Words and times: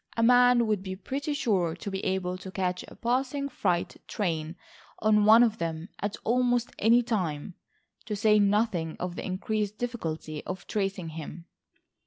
A 0.17 0.23
man 0.23 0.65
would 0.65 0.81
be 0.81 0.95
pretty 0.95 1.35
sure 1.35 1.75
to 1.75 1.91
be 1.91 2.03
able 2.03 2.35
to 2.35 2.49
catch 2.49 2.83
a 2.87 2.95
passing 2.95 3.47
freight 3.47 3.97
train 4.07 4.55
on 4.97 5.25
one 5.25 5.43
of 5.43 5.59
them 5.59 5.89
at 5.99 6.17
almost 6.23 6.71
any 6.79 7.03
time, 7.03 7.53
to 8.07 8.15
say 8.15 8.39
nothing 8.39 8.97
of 8.99 9.15
the 9.15 9.23
increased 9.23 9.77
difficulty 9.77 10.43
of 10.47 10.65
tracing 10.65 11.09
him." 11.09 11.45